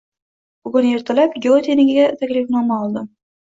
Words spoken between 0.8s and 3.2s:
ertalab Gyotenikiga taklifnoma oldim.